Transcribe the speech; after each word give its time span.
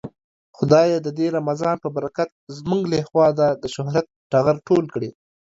خدايه 0.57 0.97
د 1.03 1.07
دې 1.17 1.27
رمضان 1.37 1.75
په 1.83 1.89
برکت 1.97 2.29
زمونږ 2.57 2.81
له 2.91 2.97
هيواده 3.05 3.47
د 3.61 3.65
شهرت 3.75 4.05
ټغر 4.31 4.55
ټول 4.67 4.83
کړې. 4.93 5.09